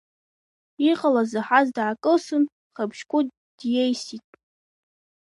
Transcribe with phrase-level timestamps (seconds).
[0.89, 2.43] Иҟалаз заҳаз даакылсын,
[2.75, 4.25] Хабжькәыт диеисит.